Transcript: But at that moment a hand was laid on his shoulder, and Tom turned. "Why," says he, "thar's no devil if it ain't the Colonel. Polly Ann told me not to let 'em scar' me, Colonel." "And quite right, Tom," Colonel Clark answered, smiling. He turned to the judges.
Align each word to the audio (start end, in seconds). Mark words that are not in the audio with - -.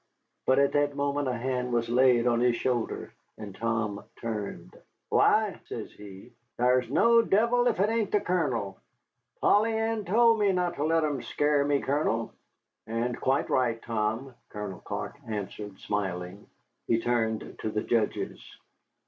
But 0.47 0.57
at 0.57 0.71
that 0.71 0.95
moment 0.95 1.27
a 1.27 1.37
hand 1.37 1.71
was 1.71 1.87
laid 1.87 2.25
on 2.25 2.39
his 2.39 2.55
shoulder, 2.55 3.13
and 3.37 3.53
Tom 3.53 4.03
turned. 4.19 4.75
"Why," 5.09 5.59
says 5.69 5.91
he, 5.91 6.31
"thar's 6.57 6.89
no 6.89 7.21
devil 7.21 7.67
if 7.67 7.79
it 7.79 7.87
ain't 7.87 8.11
the 8.11 8.19
Colonel. 8.19 8.79
Polly 9.41 9.77
Ann 9.77 10.03
told 10.03 10.39
me 10.39 10.53
not 10.53 10.73
to 10.77 10.85
let 10.85 11.03
'em 11.05 11.21
scar' 11.21 11.65
me, 11.65 11.81
Colonel." 11.81 12.33
"And 12.87 13.21
quite 13.21 13.51
right, 13.51 13.79
Tom," 13.79 14.33
Colonel 14.49 14.79
Clark 14.79 15.17
answered, 15.27 15.77
smiling. 15.77 16.47
He 16.87 16.99
turned 16.99 17.59
to 17.59 17.69
the 17.69 17.83
judges. 17.83 18.41